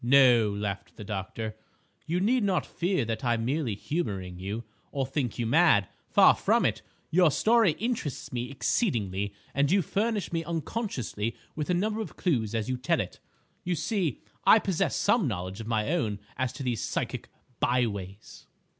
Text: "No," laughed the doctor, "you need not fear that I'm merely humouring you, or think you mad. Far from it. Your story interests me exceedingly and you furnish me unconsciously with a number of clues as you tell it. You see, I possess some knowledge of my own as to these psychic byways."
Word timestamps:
"No," 0.03 0.49
laughed 0.49 0.95
the 0.95 1.03
doctor, 1.03 1.55
"you 2.07 2.19
need 2.19 2.43
not 2.43 2.65
fear 2.65 3.05
that 3.05 3.23
I'm 3.23 3.45
merely 3.45 3.75
humouring 3.75 4.39
you, 4.39 4.63
or 4.91 5.05
think 5.05 5.37
you 5.37 5.45
mad. 5.45 5.89
Far 6.09 6.33
from 6.33 6.65
it. 6.65 6.81
Your 7.11 7.29
story 7.29 7.73
interests 7.73 8.33
me 8.33 8.49
exceedingly 8.49 9.31
and 9.53 9.69
you 9.69 9.83
furnish 9.83 10.33
me 10.33 10.43
unconsciously 10.43 11.35
with 11.55 11.69
a 11.69 11.75
number 11.75 12.01
of 12.01 12.17
clues 12.17 12.55
as 12.55 12.67
you 12.67 12.77
tell 12.77 12.99
it. 12.99 13.19
You 13.63 13.75
see, 13.75 14.19
I 14.43 14.57
possess 14.57 14.95
some 14.95 15.27
knowledge 15.27 15.61
of 15.61 15.67
my 15.67 15.91
own 15.91 16.17
as 16.35 16.51
to 16.53 16.63
these 16.63 16.81
psychic 16.81 17.29
byways." 17.59 18.47